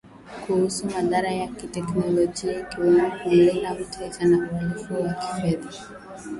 [0.45, 5.69] kuhusu madhara ya kiteknolojia ikiwemo kumlinda mteja na uhalifu wa kifedha